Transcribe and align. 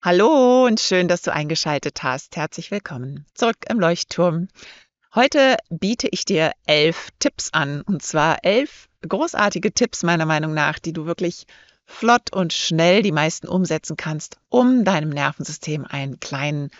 Hallo 0.00 0.64
und 0.64 0.78
schön, 0.78 1.08
dass 1.08 1.22
du 1.22 1.32
eingeschaltet 1.32 2.04
hast. 2.04 2.36
Herzlich 2.36 2.70
willkommen 2.70 3.26
zurück 3.34 3.56
im 3.68 3.80
Leuchtturm. 3.80 4.46
Heute 5.12 5.56
biete 5.70 6.06
ich 6.12 6.24
dir 6.24 6.52
elf 6.66 7.08
Tipps 7.18 7.52
an 7.52 7.80
und 7.80 8.00
zwar 8.00 8.44
elf 8.44 8.88
großartige 9.08 9.72
Tipps 9.72 10.04
meiner 10.04 10.24
Meinung 10.24 10.54
nach, 10.54 10.78
die 10.78 10.92
du 10.92 11.06
wirklich 11.06 11.46
flott 11.84 12.32
und 12.32 12.52
schnell 12.52 13.02
die 13.02 13.10
meisten 13.10 13.48
umsetzen 13.48 13.96
kannst, 13.96 14.36
um 14.48 14.84
deinem 14.84 15.10
Nervensystem 15.10 15.84
einen 15.84 16.20
kleinen 16.20 16.70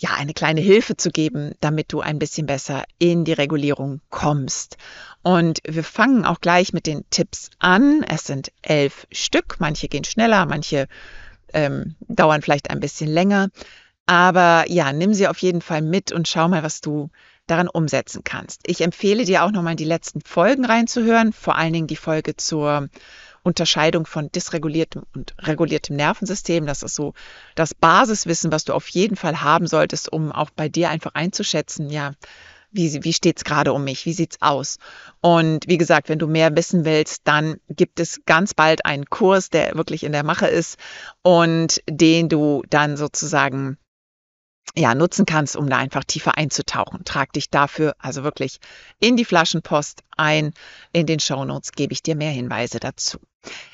ja, 0.00 0.14
eine 0.14 0.32
kleine 0.32 0.62
Hilfe 0.62 0.96
zu 0.96 1.10
geben, 1.10 1.56
damit 1.60 1.92
du 1.92 2.00
ein 2.00 2.18
bisschen 2.18 2.46
besser 2.46 2.84
in 2.98 3.26
die 3.26 3.32
Regulierung 3.34 4.00
kommst. 4.08 4.78
Und 5.22 5.58
wir 5.66 5.84
fangen 5.84 6.24
auch 6.24 6.40
gleich 6.40 6.72
mit 6.72 6.86
den 6.86 7.04
Tipps 7.10 7.50
an. 7.58 8.02
Es 8.04 8.24
sind 8.24 8.50
elf 8.62 9.06
Stück. 9.12 9.56
Manche 9.58 9.88
gehen 9.88 10.04
schneller, 10.04 10.46
manche 10.46 10.86
ähm, 11.52 11.96
dauern 12.08 12.42
vielleicht 12.42 12.70
ein 12.70 12.80
bisschen 12.80 13.08
länger. 13.08 13.48
Aber 14.06 14.64
ja, 14.68 14.92
nimm 14.92 15.12
sie 15.12 15.28
auf 15.28 15.38
jeden 15.38 15.60
Fall 15.60 15.82
mit 15.82 16.12
und 16.12 16.28
schau 16.28 16.48
mal, 16.48 16.62
was 16.62 16.80
du 16.80 17.10
daran 17.46 17.68
umsetzen 17.68 18.22
kannst. 18.24 18.62
Ich 18.66 18.80
empfehle 18.80 19.24
dir 19.24 19.44
auch 19.44 19.50
nochmal 19.50 19.76
die 19.76 19.84
letzten 19.84 20.20
Folgen 20.20 20.64
reinzuhören, 20.64 21.32
vor 21.32 21.56
allen 21.56 21.72
Dingen 21.72 21.86
die 21.86 21.96
Folge 21.96 22.36
zur 22.36 22.88
Unterscheidung 23.42 24.06
von 24.06 24.30
dysreguliertem 24.30 25.04
und 25.14 25.34
reguliertem 25.40 25.96
Nervensystem. 25.96 26.66
Das 26.66 26.82
ist 26.82 26.94
so 26.94 27.14
das 27.54 27.74
Basiswissen, 27.74 28.52
was 28.52 28.64
du 28.64 28.74
auf 28.74 28.88
jeden 28.88 29.16
Fall 29.16 29.42
haben 29.42 29.66
solltest, 29.66 30.12
um 30.12 30.32
auch 30.32 30.50
bei 30.50 30.68
dir 30.68 30.90
einfach 30.90 31.14
einzuschätzen, 31.14 31.90
ja, 31.90 32.12
wie, 32.70 33.04
wie 33.04 33.12
steht 33.12 33.38
es 33.38 33.44
gerade 33.44 33.72
um 33.72 33.84
mich? 33.84 34.06
Wie 34.06 34.12
sieht 34.12 34.32
es 34.32 34.42
aus? 34.42 34.78
Und 35.20 35.66
wie 35.68 35.78
gesagt, 35.78 36.08
wenn 36.08 36.18
du 36.18 36.26
mehr 36.26 36.54
wissen 36.56 36.84
willst, 36.84 37.22
dann 37.24 37.56
gibt 37.68 38.00
es 38.00 38.20
ganz 38.26 38.54
bald 38.54 38.84
einen 38.84 39.06
Kurs, 39.06 39.50
der 39.50 39.74
wirklich 39.74 40.04
in 40.04 40.12
der 40.12 40.24
Mache 40.24 40.46
ist 40.46 40.78
und 41.22 41.82
den 41.88 42.28
du 42.28 42.62
dann 42.68 42.96
sozusagen 42.96 43.78
ja, 44.76 44.94
nutzen 44.94 45.26
kannst, 45.26 45.56
um 45.56 45.68
da 45.68 45.76
einfach 45.76 46.04
tiefer 46.04 46.36
einzutauchen. 46.36 47.04
Trag 47.04 47.32
dich 47.32 47.50
dafür 47.50 47.94
also 47.98 48.22
wirklich 48.22 48.58
in 49.00 49.16
die 49.16 49.24
Flaschenpost 49.24 50.02
ein. 50.16 50.52
In 50.92 51.06
den 51.06 51.20
Shownotes 51.20 51.72
gebe 51.72 51.92
ich 51.92 52.02
dir 52.02 52.16
mehr 52.16 52.30
Hinweise 52.30 52.78
dazu. 52.78 53.18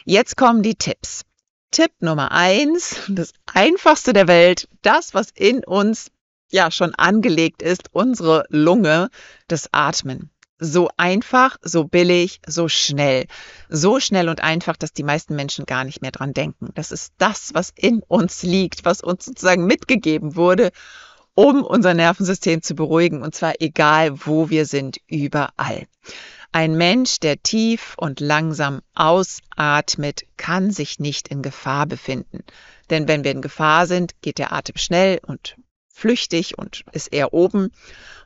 Jetzt 0.05 0.37
kommen 0.37 0.63
die 0.63 0.77
Tipps. 0.77 1.23
Tipp 1.71 1.91
Nummer 1.99 2.31
eins, 2.31 3.01
das 3.09 3.33
einfachste 3.53 4.13
der 4.13 4.29
Welt, 4.29 4.69
das, 4.83 5.13
was 5.13 5.31
in 5.35 5.65
uns 5.65 6.13
ja 6.55 6.71
schon 6.71 6.95
angelegt 6.95 7.63
ist, 7.63 7.91
unsere 7.93 8.47
Lunge, 8.49 9.11
das 9.49 9.69
Atmen. 9.73 10.31
So 10.61 10.89
einfach, 10.97 11.57
so 11.63 11.85
billig, 11.85 12.41
so 12.47 12.69
schnell. 12.69 13.27
So 13.69 13.99
schnell 13.99 14.29
und 14.29 14.41
einfach, 14.41 14.77
dass 14.77 14.93
die 14.93 15.03
meisten 15.03 15.35
Menschen 15.35 15.67
gar 15.67 15.83
nicht 15.85 16.01
mehr 16.01 16.13
dran 16.13 16.33
denken. 16.33 16.69
Das 16.75 16.93
ist 16.93 17.13
das, 17.19 17.51
was 17.55 17.73
in 17.75 18.03
uns 18.07 18.45
liegt, 18.45 18.85
was 18.85 19.01
uns 19.01 19.25
sozusagen 19.25 19.67
mitgegeben 19.67 20.37
wurde, 20.37 20.71
um 21.35 21.65
unser 21.65 21.93
Nervensystem 21.93 22.63
zu 22.63 22.77
beruhigen. 22.77 23.23
Und 23.23 23.35
zwar 23.35 23.55
egal, 23.59 24.25
wo 24.25 24.49
wir 24.49 24.65
sind, 24.65 24.99
überall. 25.09 25.89
Ein 26.53 26.77
Mensch, 26.77 27.19
der 27.19 27.43
tief 27.43 27.95
und 27.97 28.21
langsam 28.21 28.81
ausatmet, 28.95 30.23
kann 30.37 30.71
sich 30.71 31.01
nicht 31.01 31.27
in 31.27 31.43
Gefahr 31.43 31.87
befinden. 31.87 32.45
Denn 32.91 33.09
wenn 33.09 33.25
wir 33.25 33.33
in 33.33 33.43
Gefahr 33.43 33.89
sind, 33.89 34.13
geht 34.23 34.39
der 34.39 34.53
Atem 34.53 34.77
schnell 34.77 35.19
und 35.27 35.57
flüchtig 35.95 36.59
und 36.59 36.85
ist 36.93 37.13
eher 37.13 37.33
oben. 37.33 37.71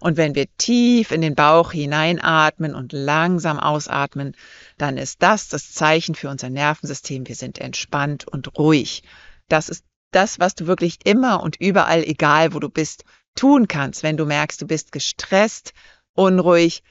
Und 0.00 0.16
wenn 0.16 0.34
wir 0.34 0.46
tief 0.56 1.10
in 1.12 1.20
den 1.20 1.34
Bauch 1.34 1.70
hineinatmen 1.72 2.74
und 2.74 2.92
langsam 2.92 3.60
ausatmen, 3.60 4.34
dann 4.78 4.96
ist 4.96 5.22
das 5.22 5.48
das 5.48 5.72
Zeichen 5.72 6.14
für 6.14 6.30
unser 6.30 6.48
Nervensystem. 6.48 7.28
Wir 7.28 7.34
sind 7.34 7.58
entspannt 7.58 8.26
und 8.26 8.58
ruhig. 8.58 9.02
Das 9.48 9.68
ist 9.68 9.84
das, 10.10 10.40
was 10.40 10.54
du 10.54 10.66
wirklich 10.66 10.98
immer 11.04 11.42
und 11.42 11.56
überall, 11.60 12.02
egal 12.02 12.54
wo 12.54 12.58
du 12.58 12.70
bist, 12.70 13.04
tun 13.34 13.68
kannst. 13.68 14.02
Wenn 14.02 14.16
du 14.16 14.24
merkst, 14.24 14.62
du 14.62 14.66
bist 14.66 14.90
gestresst, 14.90 15.74
unruhig, 16.14 16.82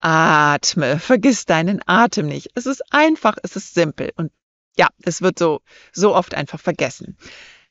atme. 0.00 0.98
Vergiss 1.00 1.44
deinen 1.44 1.80
Atem 1.86 2.26
nicht. 2.26 2.50
Es 2.54 2.66
ist 2.66 2.82
einfach, 2.92 3.36
es 3.42 3.56
ist 3.56 3.74
simpel 3.74 4.12
und 4.16 4.30
ja, 4.76 4.88
es 5.02 5.22
wird 5.22 5.38
so, 5.38 5.60
so 5.92 6.14
oft 6.14 6.34
einfach 6.34 6.60
vergessen. 6.60 7.16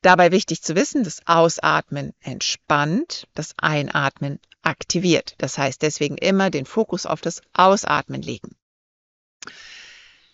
Dabei 0.03 0.33
wichtig 0.33 0.61
zu 0.61 0.75
wissen, 0.75 1.05
das 1.05 1.21
Ausatmen 1.27 2.13
entspannt, 2.19 3.25
das 3.35 3.55
Einatmen 3.57 4.39
aktiviert. 4.61 5.35
Das 5.37 5.57
heißt 5.57 5.81
deswegen 5.81 6.17
immer 6.17 6.49
den 6.49 6.65
Fokus 6.65 7.05
auf 7.05 7.21
das 7.21 7.41
Ausatmen 7.53 8.21
legen. 8.21 8.57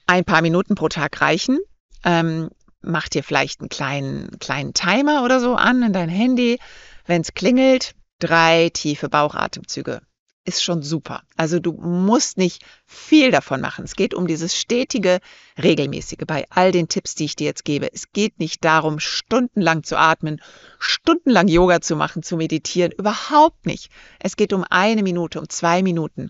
Ein 0.07 0.25
paar 0.25 0.41
Minuten 0.41 0.73
pro 0.73 0.89
Tag 0.89 1.21
reichen. 1.21 1.59
Ähm, 2.03 2.49
mach 2.81 3.09
dir 3.09 3.23
vielleicht 3.23 3.59
einen 3.59 3.69
kleinen, 3.69 4.39
kleinen 4.39 4.73
Timer 4.73 5.23
oder 5.23 5.39
so 5.39 5.55
an 5.55 5.83
in 5.83 5.93
dein 5.93 6.09
Handy. 6.09 6.59
Wenn 7.05 7.21
es 7.21 7.35
klingelt, 7.35 7.93
drei 8.17 8.71
tiefe 8.73 9.07
Bauchatemzüge 9.07 10.01
ist 10.45 10.63
schon 10.63 10.81
super. 10.81 11.23
Also 11.37 11.59
du 11.59 11.73
musst 11.73 12.37
nicht 12.37 12.65
viel 12.85 13.31
davon 13.31 13.61
machen. 13.61 13.85
Es 13.85 13.95
geht 13.95 14.13
um 14.13 14.25
dieses 14.25 14.57
stetige, 14.57 15.19
regelmäßige 15.61 16.25
bei 16.25 16.45
all 16.49 16.71
den 16.71 16.87
Tipps, 16.87 17.15
die 17.15 17.25
ich 17.25 17.35
dir 17.35 17.45
jetzt 17.45 17.65
gebe. 17.65 17.93
Es 17.93 18.11
geht 18.11 18.39
nicht 18.39 18.63
darum, 18.63 18.99
stundenlang 18.99 19.83
zu 19.83 19.97
atmen, 19.97 20.41
stundenlang 20.79 21.47
Yoga 21.47 21.81
zu 21.81 21.95
machen, 21.95 22.23
zu 22.23 22.37
meditieren. 22.37 22.91
Überhaupt 22.91 23.65
nicht. 23.65 23.91
Es 24.19 24.37
geht 24.37 24.53
um 24.53 24.65
eine 24.69 25.03
Minute, 25.03 25.39
um 25.39 25.49
zwei 25.49 25.83
Minuten. 25.83 26.29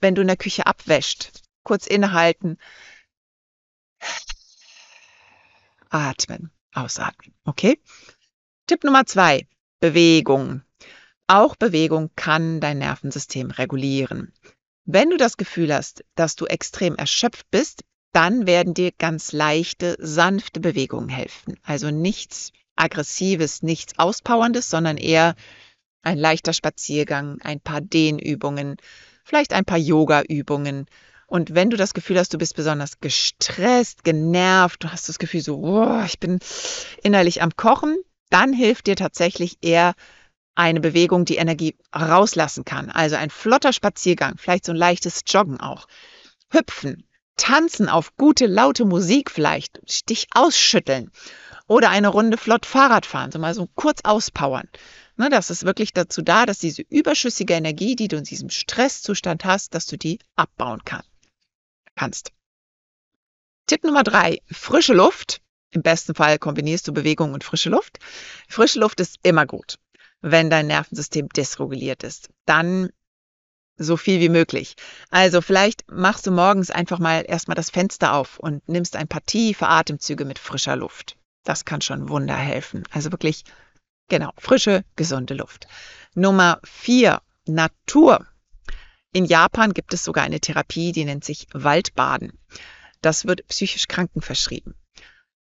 Wenn 0.00 0.14
du 0.14 0.20
in 0.20 0.28
der 0.28 0.36
Küche 0.36 0.66
abwäscht, 0.66 1.42
kurz 1.62 1.86
innehalten, 1.86 2.58
atmen, 5.88 6.50
ausatmen. 6.72 7.34
Okay? 7.44 7.80
Tipp 8.66 8.84
Nummer 8.84 9.06
zwei. 9.06 9.46
Bewegung. 9.80 10.65
Auch 11.28 11.56
Bewegung 11.56 12.10
kann 12.14 12.60
dein 12.60 12.78
Nervensystem 12.78 13.50
regulieren. 13.50 14.32
Wenn 14.84 15.10
du 15.10 15.16
das 15.16 15.36
Gefühl 15.36 15.74
hast, 15.74 16.04
dass 16.14 16.36
du 16.36 16.46
extrem 16.46 16.94
erschöpft 16.94 17.50
bist, 17.50 17.82
dann 18.12 18.46
werden 18.46 18.74
dir 18.74 18.92
ganz 18.92 19.32
leichte, 19.32 19.96
sanfte 19.98 20.60
Bewegungen 20.60 21.08
helfen. 21.08 21.58
Also 21.62 21.90
nichts 21.90 22.52
Aggressives, 22.76 23.62
nichts 23.62 23.98
Auspowerndes, 23.98 24.70
sondern 24.70 24.96
eher 24.96 25.34
ein 26.02 26.16
leichter 26.16 26.52
Spaziergang, 26.52 27.40
ein 27.42 27.60
paar 27.60 27.80
Dehnübungen, 27.80 28.76
vielleicht 29.24 29.52
ein 29.52 29.64
paar 29.64 29.78
Yoga-Übungen. 29.78 30.86
Und 31.26 31.56
wenn 31.56 31.70
du 31.70 31.76
das 31.76 31.92
Gefühl 31.92 32.18
hast, 32.18 32.32
du 32.32 32.38
bist 32.38 32.54
besonders 32.54 33.00
gestresst, 33.00 34.04
genervt, 34.04 34.84
du 34.84 34.92
hast 34.92 35.08
das 35.08 35.18
Gefühl 35.18 35.40
so, 35.40 35.58
oh, 35.58 36.02
ich 36.06 36.20
bin 36.20 36.38
innerlich 37.02 37.42
am 37.42 37.56
Kochen, 37.56 37.96
dann 38.30 38.52
hilft 38.52 38.86
dir 38.86 38.94
tatsächlich 38.94 39.58
eher 39.60 39.94
eine 40.56 40.80
Bewegung 40.80 41.24
die 41.24 41.36
Energie 41.36 41.76
rauslassen 41.94 42.64
kann. 42.64 42.90
Also 42.90 43.16
ein 43.16 43.30
flotter 43.30 43.72
Spaziergang, 43.72 44.36
vielleicht 44.38 44.64
so 44.64 44.72
ein 44.72 44.78
leichtes 44.78 45.22
Joggen 45.26 45.60
auch. 45.60 45.86
Hüpfen, 46.50 47.06
tanzen 47.36 47.88
auf 47.88 48.16
gute, 48.16 48.46
laute 48.46 48.84
Musik 48.84 49.30
vielleicht, 49.30 50.08
dich 50.08 50.28
ausschütteln 50.32 51.10
oder 51.68 51.90
eine 51.90 52.08
Runde 52.08 52.38
flott 52.38 52.64
Fahrrad 52.64 53.06
fahren, 53.06 53.30
so 53.30 53.38
mal 53.38 53.54
so 53.54 53.68
kurz 53.74 54.00
auspowern. 54.02 54.68
Ne, 55.16 55.28
das 55.30 55.50
ist 55.50 55.64
wirklich 55.64 55.92
dazu 55.92 56.22
da, 56.22 56.46
dass 56.46 56.58
diese 56.58 56.82
überschüssige 56.82 57.54
Energie, 57.54 57.96
die 57.96 58.08
du 58.08 58.16
in 58.16 58.24
diesem 58.24 58.50
Stresszustand 58.50 59.44
hast, 59.44 59.74
dass 59.74 59.86
du 59.86 59.96
die 59.96 60.18
abbauen 60.36 60.84
kann, 60.84 61.02
kannst. 61.96 62.32
Tipp 63.66 63.84
Nummer 63.84 64.04
drei, 64.04 64.40
frische 64.50 64.94
Luft. 64.94 65.40
Im 65.70 65.82
besten 65.82 66.14
Fall 66.14 66.38
kombinierst 66.38 66.86
du 66.86 66.92
Bewegung 66.92 67.34
und 67.34 67.44
frische 67.44 67.70
Luft. 67.70 67.98
Frische 68.48 68.78
Luft 68.78 69.00
ist 69.00 69.16
immer 69.22 69.46
gut 69.46 69.76
wenn 70.22 70.50
dein 70.50 70.66
Nervensystem 70.66 71.28
dysreguliert 71.28 72.02
ist. 72.02 72.30
Dann 72.44 72.90
so 73.78 73.96
viel 73.96 74.20
wie 74.20 74.28
möglich. 74.28 74.74
Also 75.10 75.40
vielleicht 75.40 75.84
machst 75.90 76.26
du 76.26 76.30
morgens 76.30 76.70
einfach 76.70 76.98
mal 76.98 77.24
erstmal 77.26 77.54
das 77.54 77.70
Fenster 77.70 78.14
auf 78.14 78.38
und 78.38 78.66
nimmst 78.68 78.96
ein 78.96 79.08
paar 79.08 79.24
tiefe 79.24 79.68
Atemzüge 79.68 80.24
mit 80.24 80.38
frischer 80.38 80.76
Luft. 80.76 81.16
Das 81.44 81.64
kann 81.64 81.80
schon 81.80 82.08
Wunder 82.08 82.36
helfen. 82.36 82.84
Also 82.90 83.12
wirklich, 83.12 83.44
genau, 84.08 84.32
frische, 84.38 84.84
gesunde 84.96 85.34
Luft. 85.34 85.68
Nummer 86.14 86.60
vier, 86.64 87.20
Natur. 87.46 88.26
In 89.12 89.26
Japan 89.26 89.72
gibt 89.72 89.94
es 89.94 90.04
sogar 90.04 90.24
eine 90.24 90.40
Therapie, 90.40 90.92
die 90.92 91.04
nennt 91.04 91.24
sich 91.24 91.46
Waldbaden. 91.52 92.32
Das 93.02 93.26
wird 93.26 93.46
psychisch 93.48 93.88
Kranken 93.88 94.22
verschrieben. 94.22 94.74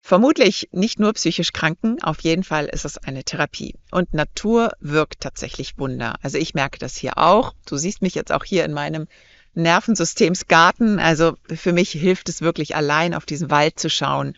Vermutlich 0.07 0.69
nicht 0.71 0.99
nur 0.99 1.13
psychisch 1.13 1.51
Kranken, 1.51 1.99
auf 2.03 2.19
jeden 2.19 2.43
Fall 2.43 2.65
ist 2.65 2.85
es 2.85 2.99
eine 2.99 3.23
Therapie. 3.23 3.73
Und 3.89 4.13
Natur 4.13 4.73
wirkt 4.79 5.21
tatsächlich 5.21 5.79
Wunder. 5.79 6.13
Also 6.21 6.37
ich 6.37 6.53
merke 6.53 6.77
das 6.77 6.95
hier 6.95 7.17
auch. 7.17 7.55
Du 7.65 7.75
siehst 7.75 8.03
mich 8.03 8.13
jetzt 8.13 8.31
auch 8.31 8.43
hier 8.43 8.65
in 8.65 8.71
meinem 8.71 9.07
Nervensystemsgarten. 9.55 10.99
Also 10.99 11.37
für 11.47 11.73
mich 11.73 11.89
hilft 11.89 12.29
es 12.29 12.41
wirklich 12.41 12.75
allein 12.75 13.15
auf 13.15 13.25
diesen 13.25 13.49
Wald 13.49 13.79
zu 13.79 13.89
schauen 13.89 14.37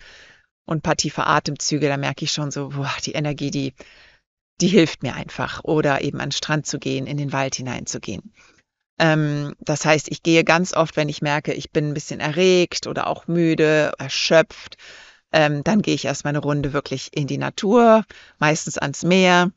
und 0.65 0.77
ein 0.77 0.81
paar 0.81 0.95
tiefe 0.95 1.27
Atemzüge. 1.27 1.89
Da 1.89 1.97
merke 1.97 2.23
ich 2.23 2.31
schon 2.31 2.49
so, 2.49 2.69
boah, 2.69 2.95
die 3.05 3.11
Energie, 3.11 3.51
die, 3.51 3.73
die 4.61 4.69
hilft 4.69 5.03
mir 5.03 5.15
einfach. 5.15 5.65
Oder 5.65 6.01
eben 6.01 6.21
an 6.21 6.29
den 6.29 6.31
Strand 6.31 6.65
zu 6.65 6.79
gehen, 6.79 7.07
in 7.07 7.17
den 7.17 7.33
Wald 7.33 7.55
hineinzugehen. 7.55 8.33
Ähm, 8.99 9.53
das 9.59 9.83
heißt, 9.83 10.07
ich 10.11 10.23
gehe 10.23 10.45
ganz 10.45 10.73
oft, 10.73 10.95
wenn 10.95 11.09
ich 11.09 11.21
merke, 11.21 11.51
ich 11.51 11.71
bin 11.71 11.89
ein 11.89 11.93
bisschen 11.93 12.21
erregt 12.21 12.87
oder 12.87 13.07
auch 13.07 13.27
müde, 13.27 13.91
erschöpft, 13.97 14.77
ähm, 15.31 15.63
dann 15.63 15.81
gehe 15.81 15.93
ich 15.93 16.05
erstmal 16.05 16.31
eine 16.31 16.39
Runde 16.39 16.71
wirklich 16.71 17.09
in 17.15 17.27
die 17.27 17.37
Natur, 17.37 18.05
meistens 18.39 18.77
ans 18.77 19.03
Meer 19.03 19.51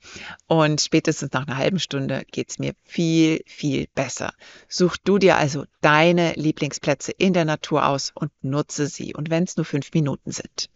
und 0.46 0.80
spätestens 0.80 1.32
nach 1.32 1.46
einer 1.46 1.56
halben 1.56 1.78
Stunde 1.78 2.24
geht 2.30 2.50
es 2.50 2.58
mir 2.58 2.74
viel, 2.84 3.42
viel 3.46 3.86
besser. 3.94 4.34
Such 4.68 4.96
du 5.04 5.18
dir 5.18 5.36
also 5.36 5.64
deine 5.80 6.32
Lieblingsplätze 6.32 7.12
in 7.12 7.32
der 7.32 7.44
Natur 7.44 7.86
aus 7.86 8.10
und 8.14 8.32
nutze 8.42 8.88
sie 8.88 9.14
und 9.14 9.30
wenn 9.30 9.44
es 9.44 9.56
nur 9.56 9.64
fünf 9.64 9.92
Minuten 9.94 10.32
sind. 10.32 10.68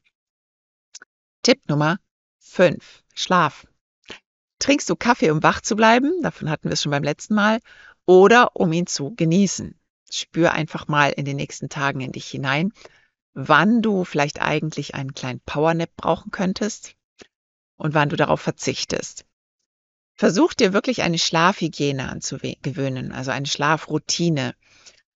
Tipp 1.43 1.69
Nummer 1.69 1.99
fünf: 2.39 3.03
Schlaf. 3.15 3.67
Trinkst 4.61 4.89
du 4.89 4.97
Kaffee, 4.97 5.31
um 5.31 5.43
wach 5.43 5.61
zu 5.61 5.75
bleiben? 5.75 6.23
Davon 6.23 6.49
hatten 6.49 6.69
wir 6.69 6.75
es 6.75 6.83
schon 6.83 6.93
beim 6.93 7.03
letzten 7.03 7.35
Mal. 7.35 7.59
Oder 8.07 8.55
um 8.55 8.73
ihn 8.73 8.87
zu 8.87 9.15
genießen. 9.15 9.79
Spür 10.11 10.53
einfach 10.53 10.87
mal 10.87 11.11
in 11.11 11.25
den 11.25 11.37
nächsten 11.37 11.69
Tagen 11.69 12.01
in 12.01 12.13
dich 12.13 12.29
hinein 12.29 12.73
wann 13.35 13.83
du 13.83 14.05
vielleicht 14.05 14.41
eigentlich 14.41 14.95
einen 14.95 15.13
kleinen 15.13 15.41
Powernap 15.41 15.91
brauchen 15.97 16.31
könntest 16.31 16.95
und 17.77 17.93
wann 17.93 18.09
du 18.09 18.17
darauf 18.17 18.41
verzichtest. 18.41 19.27
Versuch 20.15 20.55
dir 20.55 20.73
wirklich 20.73 21.03
eine 21.03 21.19
Schlafhygiene 21.19 22.09
anzugewöhnen, 22.09 23.11
also 23.13 23.33
eine 23.33 23.47
Schlafroutine. 23.47 24.55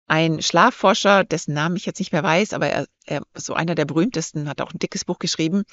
Ein 0.08 0.42
Schlafforscher, 0.42 1.22
dessen 1.22 1.54
Namen 1.54 1.76
ich 1.76 1.86
jetzt 1.86 2.00
nicht 2.00 2.12
mehr 2.12 2.22
weiß, 2.22 2.52
aber 2.54 2.68
er, 2.68 2.86
er 3.04 3.22
so 3.34 3.54
einer 3.54 3.74
der 3.74 3.84
berühmtesten, 3.84 4.48
hat 4.48 4.60
auch 4.60 4.72
ein 4.72 4.78
dickes 4.78 5.04
Buch 5.04 5.18
geschrieben, 5.18 5.64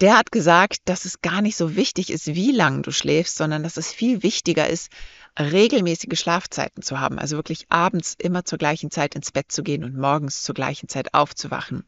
der 0.00 0.18
hat 0.18 0.30
gesagt, 0.30 0.80
dass 0.84 1.04
es 1.04 1.22
gar 1.22 1.40
nicht 1.40 1.56
so 1.56 1.76
wichtig 1.76 2.10
ist, 2.10 2.26
wie 2.26 2.52
lange 2.52 2.82
du 2.82 2.92
schläfst, 2.92 3.36
sondern 3.36 3.62
dass 3.62 3.76
es 3.76 3.92
viel 3.92 4.22
wichtiger 4.22 4.68
ist, 4.68 4.90
regelmäßige 5.38 6.18
Schlafzeiten 6.18 6.82
zu 6.82 7.00
haben. 7.00 7.18
Also 7.18 7.36
wirklich 7.36 7.66
abends 7.68 8.14
immer 8.18 8.44
zur 8.44 8.58
gleichen 8.58 8.90
Zeit 8.90 9.14
ins 9.14 9.32
Bett 9.32 9.50
zu 9.50 9.62
gehen 9.62 9.84
und 9.84 9.96
morgens 9.96 10.42
zur 10.42 10.54
gleichen 10.54 10.88
Zeit 10.88 11.14
aufzuwachen. 11.14 11.84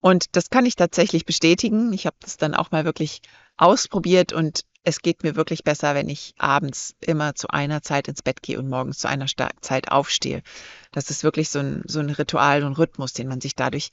Und 0.00 0.36
das 0.36 0.50
kann 0.50 0.66
ich 0.66 0.76
tatsächlich 0.76 1.24
bestätigen. 1.24 1.92
Ich 1.92 2.06
habe 2.06 2.16
das 2.20 2.36
dann 2.36 2.54
auch 2.54 2.70
mal 2.70 2.84
wirklich 2.84 3.22
ausprobiert 3.56 4.32
und 4.32 4.64
es 4.84 5.00
geht 5.00 5.22
mir 5.22 5.36
wirklich 5.36 5.62
besser, 5.62 5.94
wenn 5.94 6.08
ich 6.08 6.34
abends 6.38 6.96
immer 7.00 7.36
zu 7.36 7.48
einer 7.48 7.82
Zeit 7.82 8.08
ins 8.08 8.22
Bett 8.22 8.42
gehe 8.42 8.58
und 8.58 8.68
morgens 8.68 8.98
zu 8.98 9.08
einer 9.08 9.26
Zeit 9.60 9.92
aufstehe. 9.92 10.42
Das 10.90 11.08
ist 11.08 11.22
wirklich 11.22 11.50
so 11.50 11.60
ein, 11.60 11.82
so 11.86 12.00
ein 12.00 12.10
Ritual 12.10 12.64
und 12.64 12.78
Rhythmus, 12.78 13.12
den 13.12 13.28
man 13.28 13.40
sich 13.40 13.54
dadurch 13.54 13.90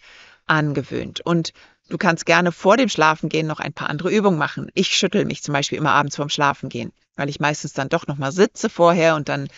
angewöhnt. 0.50 1.22
Und 1.22 1.54
Du 1.90 1.98
kannst 1.98 2.28
gerne 2.28 2.52
vor 2.52 2.78
dem 2.78 2.88
Schlafengehen 2.88 3.48
noch 3.48 3.60
ein 3.60 3.74
paar 3.74 3.90
andere 3.90 4.12
Übungen 4.12 4.38
machen. 4.38 4.70
Ich 4.76 4.96
schüttel 4.96 5.26
mich 5.26 5.42
zum 5.42 5.54
Beispiel 5.54 5.80
immer 5.80 5.94
abends 5.94 6.18
vorm 6.18 6.30
Schlafengehen, 6.30 6.94
weil 7.16 7.30
ich 7.30 7.40
meistens 7.40 7.74
dann 7.74 7.90
doch 7.90 8.06
nochmal 8.06 8.32
sitze 8.32 8.70
vorher 8.70 9.16
und 9.16 9.28
dann 9.28 9.50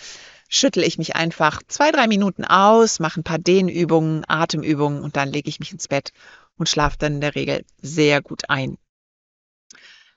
schüttel 0.47 0.83
ich 0.83 0.97
mich 0.97 1.15
einfach 1.17 1.61
zwei, 1.67 1.91
drei 1.91 2.07
Minuten 2.07 2.45
aus, 2.45 2.99
mache 2.99 3.19
ein 3.19 3.25
paar 3.25 3.37
Dehnübungen, 3.37 4.23
Atemübungen 4.29 5.03
und 5.03 5.17
dann 5.17 5.29
lege 5.29 5.49
ich 5.49 5.59
mich 5.59 5.73
ins 5.73 5.89
Bett 5.89 6.13
und 6.57 6.69
schlafe 6.69 6.97
dann 6.97 7.15
in 7.15 7.21
der 7.21 7.35
Regel 7.35 7.65
sehr 7.81 8.21
gut 8.21 8.49
ein. 8.49 8.77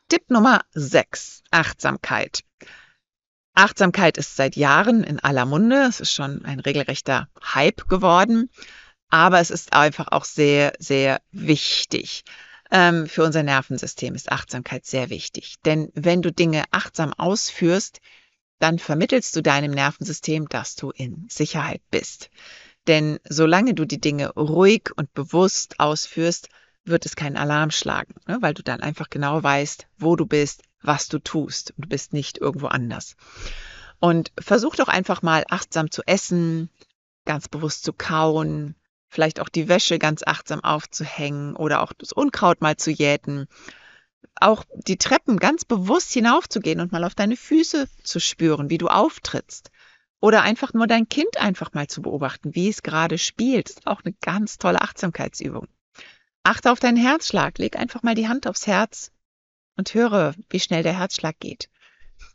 Tipp 0.09 0.31
Nummer 0.31 0.65
6. 0.73 1.43
Achtsamkeit. 1.50 2.44
Achtsamkeit 3.55 4.19
ist 4.19 4.37
seit 4.37 4.55
Jahren 4.55 5.03
in 5.03 5.19
aller 5.19 5.47
Munde. 5.47 5.87
Es 5.88 5.99
ist 5.99 6.12
schon 6.12 6.44
ein 6.44 6.61
regelrechter 6.61 7.29
Hype 7.55 7.88
geworden. 7.88 8.50
Aber 9.14 9.38
es 9.38 9.52
ist 9.52 9.72
einfach 9.72 10.08
auch 10.11 10.25
sehr, 10.25 10.72
sehr 10.81 11.20
wichtig. 11.31 12.25
Ähm, 12.72 13.06
für 13.06 13.22
unser 13.22 13.44
Nervensystem 13.44 14.12
ist 14.16 14.32
Achtsamkeit 14.32 14.84
sehr 14.87 15.08
wichtig. 15.08 15.55
Denn 15.64 15.93
wenn 15.94 16.20
du 16.20 16.32
Dinge 16.32 16.64
achtsam 16.72 17.12
ausführst, 17.12 18.00
dann 18.58 18.81
vermittelst 18.81 19.37
du 19.37 19.40
deinem 19.40 19.70
Nervensystem, 19.70 20.49
dass 20.49 20.75
du 20.75 20.90
in 20.90 21.28
Sicherheit 21.31 21.81
bist. 21.93 22.28
Denn 22.88 23.20
solange 23.22 23.75
du 23.75 23.84
die 23.84 24.00
Dinge 24.00 24.31
ruhig 24.31 24.90
und 24.96 25.14
bewusst 25.14 25.78
ausführst, 25.78 26.49
wird 26.84 27.06
es 27.06 27.14
keinen 27.14 27.37
Alarm 27.37 27.70
schlagen, 27.70 28.17
ne? 28.26 28.38
weil 28.40 28.55
du 28.55 28.64
dann 28.64 28.81
einfach 28.81 29.10
genau 29.10 29.40
weißt, 29.40 29.87
wo 29.96 30.17
du 30.17 30.26
bist, 30.26 30.64
was 30.82 31.06
du 31.06 31.20
tust. 31.20 31.72
Und 31.76 31.84
du 31.84 31.88
bist 31.88 32.14
nicht 32.14 32.38
irgendwo 32.38 32.67
anders. 32.67 33.14
Und 34.00 34.32
versuch 34.40 34.75
doch 34.75 34.88
einfach 34.88 35.22
mal 35.22 35.44
achtsam 35.50 35.93
zu 35.93 36.02
essen, 36.05 36.69
ganz 37.25 37.46
bewusst 37.46 37.84
zu 37.84 37.93
kauen, 37.93 38.75
vielleicht 39.14 39.40
auch 39.40 39.49
die 39.49 39.69
Wäsche 39.69 39.99
ganz 39.99 40.22
achtsam 40.25 40.62
aufzuhängen 40.62 41.56
oder 41.56 41.82
auch 41.82 41.93
das 41.93 42.12
Unkraut 42.12 42.61
mal 42.61 42.76
zu 42.76 42.90
jäten. 42.90 43.46
Auch 44.40 44.64
die 44.75 44.99
Treppen 44.99 45.38
ganz 45.38 45.64
bewusst 45.64 46.12
hinaufzugehen 46.12 46.81
und 46.81 46.90
mal 46.93 47.05
auf 47.05 47.14
deine 47.14 47.37
Füße 47.37 47.88
zu 48.02 48.20
spüren, 48.20 48.70
wie 48.70 48.78
du 48.78 48.88
auftrittst. 48.88 49.70
Oder 50.20 50.43
einfach 50.43 50.72
nur 50.72 50.87
dein 50.87 51.08
Kind 51.08 51.37
einfach 51.38 51.72
mal 51.75 51.87
zu 51.87 52.02
beobachten, 52.02 52.55
wie 52.55 52.69
es 52.69 52.82
gerade 52.82 53.19
spielt. 53.19 53.70
Ist 53.70 53.87
auch 53.87 54.02
eine 54.05 54.14
ganz 54.20 54.58
tolle 54.58 54.81
Achtsamkeitsübung. 54.81 55.69
Achte 56.43 56.72
auf 56.72 56.81
deinen 56.81 56.96
Herzschlag. 56.96 57.58
Leg 57.58 57.76
einfach 57.76 58.02
mal 58.02 58.14
die 58.14 58.28
Hand 58.28 58.46
aufs 58.46 58.67
Herz 58.67 59.12
und 59.76 59.94
höre, 59.94 60.34
wie 60.50 60.60
schnell 60.60 60.82
der 60.82 60.99
Herzschlag 60.99 61.38
geht. 61.38 61.69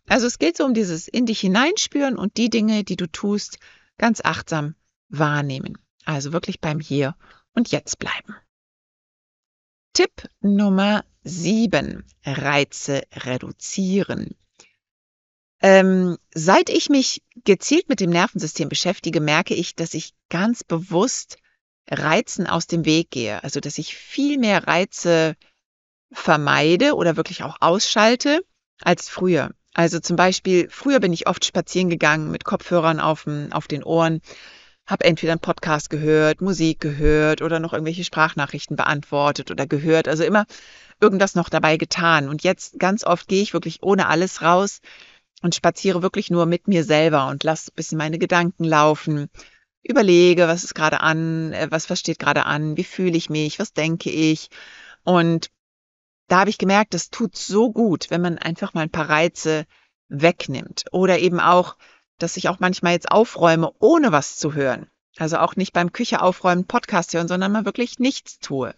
Also 0.08 0.28
es 0.28 0.40
geht 0.40 0.56
so 0.56 0.66
um 0.66 0.74
dieses 0.74 1.08
in 1.08 1.26
dich 1.26 1.40
hineinspüren 1.40 2.18
und 2.18 2.38
die 2.38 2.50
Dinge, 2.50 2.84
die 2.84 2.96
du 2.96 3.08
tust, 3.08 3.60
ganz 3.98 4.22
achtsam 4.24 4.76
wahrnehmen. 5.10 5.78
Also 6.10 6.34
wirklich 6.34 6.60
beim 6.60 6.80
Hier 6.80 7.16
und 7.54 7.72
Jetzt 7.72 8.00
bleiben. 8.00 8.36
Tipp 9.94 10.28
Nummer 10.42 11.06
7. 11.24 12.04
Reize 12.26 13.04
reduzieren. 13.14 14.36
Ähm, 15.62 16.18
seit 16.34 16.72
ich 16.72 16.90
mich 16.90 17.22
gezielt 17.44 17.90
mit 17.90 18.00
dem 18.00 18.10
Nervensystem 18.10 18.70
beschäftige, 18.70 19.22
merke 19.22 19.54
ich, 19.54 19.76
dass 19.76 19.94
ich 19.94 20.16
ganz 20.30 20.64
bewusst 20.64 21.38
Reizen 21.88 22.48
aus 22.48 22.66
dem 22.66 22.86
Weg 22.86 23.12
gehe. 23.12 23.44
Also, 23.44 23.60
dass 23.60 23.78
ich 23.78 23.96
viel 23.96 24.40
mehr 24.40 24.66
Reize 24.66 25.36
vermeide 26.12 26.96
oder 26.96 27.18
wirklich 27.18 27.44
auch 27.44 27.58
ausschalte 27.60 28.44
als 28.82 29.10
früher. 29.10 29.52
Also 29.76 30.00
zum 30.00 30.16
Beispiel, 30.16 30.70
früher 30.72 31.00
bin 31.00 31.14
ich 31.14 31.28
oft 31.28 31.46
spazieren 31.46 31.90
gegangen 31.90 32.32
mit 32.32 32.46
Kopfhörern 32.46 33.00
auf, 33.00 33.28
auf 33.52 33.68
den 33.68 33.84
Ohren 33.84 34.22
habe 34.90 35.06
entweder 35.06 35.34
einen 35.34 35.40
Podcast 35.40 35.90
gehört, 35.90 36.42
Musik 36.42 36.80
gehört 36.80 37.42
oder 37.42 37.60
noch 37.60 37.74
irgendwelche 37.74 38.04
Sprachnachrichten 38.04 38.76
beantwortet 38.76 39.52
oder 39.52 39.68
gehört. 39.68 40.08
Also 40.08 40.24
immer 40.24 40.46
irgendwas 41.00 41.36
noch 41.36 41.50
dabei 41.50 41.78
getan. 41.78 42.28
Und 42.28 42.44
jetzt 42.44 42.80
ganz 42.80 43.04
oft 43.04 43.28
gehe 43.28 43.42
ich 43.42 43.54
wirklich 43.54 43.84
ohne 43.84 44.08
alles 44.08 44.42
raus 44.42 44.82
und 45.42 45.56
spaziere 45.56 46.02
wirklich 46.02 46.32
nur 46.32 46.46
mit 46.46 46.68
mir 46.68 46.84
selber 46.84 47.28
und 47.28 47.44
lasse 47.44 47.72
ein 47.72 47.76
bisschen 47.76 47.98
meine 47.98 48.18
Gedanken 48.18 48.64
laufen. 48.64 49.30
Überlege, 49.84 50.48
was 50.48 50.64
ist 50.64 50.76
gerade 50.76 51.02
an, 51.02 51.54
äh, 51.54 51.68
was, 51.70 51.90
was 51.90 52.00
steht 52.00 52.20
gerade 52.20 52.46
an, 52.46 52.76
wie 52.76 52.84
fühle 52.84 53.16
ich 53.16 53.30
mich, 53.30 53.60
was 53.60 53.74
denke 53.74 54.10
ich. 54.10 54.50
Und 55.04 55.52
da 56.28 56.42
habe 56.42 56.50
ich 56.50 56.58
gemerkt, 56.58 56.94
das 56.94 57.10
tut 57.10 57.36
so 57.38 57.72
gut, 57.72 58.10
wenn 58.10 58.22
man 58.22 58.38
einfach 58.38 58.74
mal 58.74 58.82
ein 58.82 58.92
paar 58.92 59.10
Reize 59.10 59.66
wegnimmt. 60.10 60.86
Oder 60.92 61.20
eben 61.20 61.40
auch 61.40 61.78
dass 62.20 62.38
ich 62.38 62.50
auch 62.50 62.60
manchmal 62.60 62.94
jetzt 62.94 63.12
aufräume, 63.12 63.72
ohne 63.80 64.12
was 64.12 64.38
zu 64.38 64.54
hören. 64.54 64.88
Also 65.18 65.38
auch 65.38 65.56
nicht 65.56 65.74
beim 65.74 65.92
Küche 65.92 66.22
aufräumen, 66.22 66.66
Podcast 66.66 67.14
hören, 67.14 67.28
sondern 67.28 67.52
mal 67.52 67.66
wirklich 67.66 68.00
nichts 68.00 68.40
tue. 68.40 68.74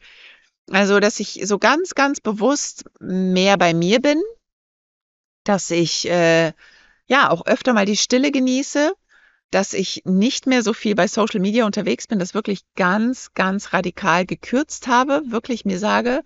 Also, 0.69 0.99
dass 0.99 1.19
ich 1.19 1.41
so 1.43 1.59
ganz, 1.59 1.95
ganz 1.95 2.21
bewusst 2.21 2.85
mehr 2.99 3.57
bei 3.57 3.73
mir 3.73 3.99
bin, 3.99 4.21
dass 5.43 5.69
ich 5.71 6.09
äh, 6.09 6.53
ja 7.07 7.29
auch 7.29 7.45
öfter 7.45 7.73
mal 7.73 7.85
die 7.85 7.97
Stille 7.97 8.31
genieße, 8.31 8.93
dass 9.51 9.73
ich 9.73 10.03
nicht 10.05 10.47
mehr 10.47 10.63
so 10.63 10.73
viel 10.73 10.95
bei 10.95 11.07
Social 11.07 11.41
Media 11.41 11.65
unterwegs 11.65 12.07
bin, 12.07 12.19
das 12.19 12.33
wirklich 12.33 12.61
ganz, 12.75 13.33
ganz 13.33 13.73
radikal 13.73 14.25
gekürzt 14.25 14.87
habe, 14.87 15.21
wirklich 15.27 15.65
mir 15.65 15.77
sage, 15.77 16.23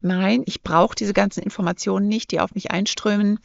nein, 0.00 0.42
ich 0.46 0.62
brauche 0.62 0.96
diese 0.96 1.14
ganzen 1.14 1.42
Informationen 1.42 2.08
nicht, 2.08 2.32
die 2.32 2.40
auf 2.40 2.54
mich 2.54 2.72
einströmen 2.72 3.38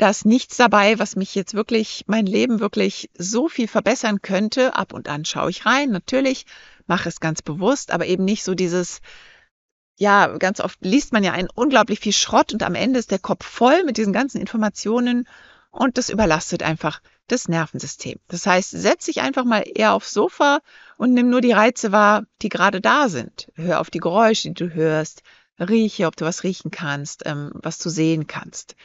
da 0.00 0.08
ist 0.08 0.24
nichts 0.24 0.56
dabei, 0.56 0.98
was 0.98 1.14
mich 1.14 1.34
jetzt 1.34 1.52
wirklich, 1.52 2.04
mein 2.06 2.24
Leben 2.24 2.58
wirklich 2.58 3.10
so 3.18 3.48
viel 3.48 3.68
verbessern 3.68 4.22
könnte. 4.22 4.74
Ab 4.74 4.94
und 4.94 5.08
an 5.08 5.26
schaue 5.26 5.50
ich 5.50 5.66
rein, 5.66 5.90
natürlich, 5.90 6.46
mache 6.86 7.10
es 7.10 7.20
ganz 7.20 7.42
bewusst, 7.42 7.90
aber 7.90 8.06
eben 8.06 8.24
nicht 8.24 8.42
so 8.42 8.54
dieses, 8.54 9.02
ja, 9.98 10.28
ganz 10.38 10.60
oft 10.60 10.78
liest 10.80 11.12
man 11.12 11.22
ja 11.22 11.32
einen 11.32 11.50
unglaublich 11.54 12.00
viel 12.00 12.14
Schrott 12.14 12.54
und 12.54 12.62
am 12.62 12.74
Ende 12.74 12.98
ist 12.98 13.10
der 13.10 13.18
Kopf 13.18 13.44
voll 13.44 13.84
mit 13.84 13.98
diesen 13.98 14.14
ganzen 14.14 14.40
Informationen 14.40 15.28
und 15.70 15.98
das 15.98 16.08
überlastet 16.08 16.62
einfach 16.62 17.02
das 17.26 17.46
Nervensystem. 17.46 18.18
Das 18.26 18.46
heißt, 18.46 18.70
setz 18.70 19.04
dich 19.04 19.20
einfach 19.20 19.44
mal 19.44 19.64
eher 19.66 19.92
aufs 19.92 20.14
Sofa 20.14 20.60
und 20.96 21.12
nimm 21.12 21.28
nur 21.28 21.42
die 21.42 21.52
Reize 21.52 21.92
wahr, 21.92 22.24
die 22.40 22.48
gerade 22.48 22.80
da 22.80 23.10
sind. 23.10 23.52
Hör 23.54 23.80
auf 23.80 23.90
die 23.90 24.00
Geräusche, 24.00 24.48
die 24.48 24.54
du 24.54 24.72
hörst, 24.72 25.22
rieche, 25.60 26.06
ob 26.06 26.16
du 26.16 26.24
was 26.24 26.42
riechen 26.42 26.70
kannst, 26.70 27.24
ähm, 27.26 27.50
was 27.52 27.78
du 27.78 27.90
sehen 27.90 28.26
kannst. 28.26 28.76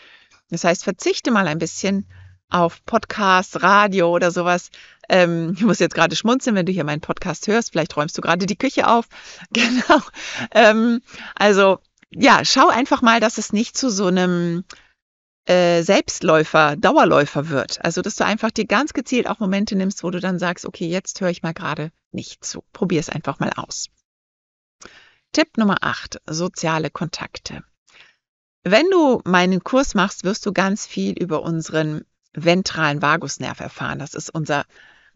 Das 0.49 0.63
heißt, 0.63 0.83
verzichte 0.83 1.31
mal 1.31 1.47
ein 1.47 1.59
bisschen 1.59 2.07
auf 2.49 2.85
Podcast, 2.85 3.63
Radio 3.63 4.09
oder 4.11 4.31
sowas. 4.31 4.69
Ähm, 5.09 5.53
ich 5.55 5.63
muss 5.63 5.79
jetzt 5.79 5.95
gerade 5.95 6.15
schmunzeln, 6.15 6.55
wenn 6.55 6.65
du 6.65 6.71
hier 6.71 6.83
meinen 6.83 7.01
Podcast 7.01 7.47
hörst. 7.47 7.71
Vielleicht 7.71 7.95
räumst 7.97 8.17
du 8.17 8.21
gerade 8.21 8.45
die 8.45 8.57
Küche 8.57 8.87
auf. 8.87 9.07
Genau. 9.51 10.01
Ähm, 10.51 11.01
also 11.35 11.79
ja, 12.11 12.45
schau 12.45 12.69
einfach 12.69 13.01
mal, 13.01 13.19
dass 13.19 13.37
es 13.37 13.51
nicht 13.51 13.77
zu 13.77 13.89
so 13.89 14.07
einem 14.07 14.63
äh, 15.45 15.83
Selbstläufer, 15.83 16.75
Dauerläufer 16.75 17.49
wird. 17.49 17.83
Also, 17.83 18.01
dass 18.01 18.15
du 18.15 18.25
einfach 18.25 18.51
dir 18.51 18.65
ganz 18.65 18.93
gezielt 18.93 19.27
auch 19.27 19.39
Momente 19.39 19.75
nimmst, 19.75 20.03
wo 20.03 20.09
du 20.11 20.19
dann 20.19 20.39
sagst, 20.39 20.65
okay, 20.65 20.87
jetzt 20.87 21.21
höre 21.21 21.29
ich 21.29 21.43
mal 21.43 21.53
gerade 21.53 21.91
nicht 22.11 22.43
zu. 22.43 22.63
Probier 22.73 22.99
es 22.99 23.09
einfach 23.09 23.39
mal 23.39 23.51
aus. 23.55 23.89
Tipp 25.33 25.57
Nummer 25.57 25.77
8, 25.81 26.21
soziale 26.27 26.89
Kontakte. 26.89 27.63
Wenn 28.67 28.89
du 28.89 29.21
meinen 29.25 29.63
Kurs 29.63 29.93
machst, 29.93 30.23
wirst 30.23 30.43
du 30.47 30.51
ganz 30.51 30.87
viel 30.87 31.13
über 31.13 31.43
unseren 31.43 32.03
ventralen 32.33 32.99
Vagusnerv 32.99 33.59
erfahren. 33.59 33.99
Das 33.99 34.15
ist 34.15 34.31
unser 34.31 34.65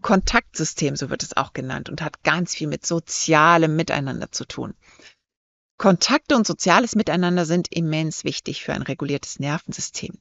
Kontaktsystem, 0.03 0.95
so 0.95 1.09
wird 1.09 1.23
es 1.23 1.35
auch 1.35 1.53
genannt, 1.53 1.89
und 1.89 2.03
hat 2.03 2.21
ganz 2.21 2.53
viel 2.53 2.67
mit 2.67 2.85
sozialem 2.85 3.75
Miteinander 3.75 4.31
zu 4.31 4.45
tun. 4.45 4.75
Kontakte 5.79 6.35
und 6.35 6.45
soziales 6.45 6.95
Miteinander 6.95 7.45
sind 7.45 7.69
immens 7.71 8.23
wichtig 8.23 8.63
für 8.63 8.73
ein 8.73 8.83
reguliertes 8.83 9.39
Nervensystem. 9.39 10.13